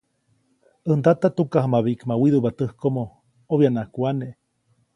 [0.85, 3.03] ‒ʼäj ndata tukajamabiʼkma widuʼpa täjkomo,
[3.53, 4.31] obyaʼnaʼajk wane-.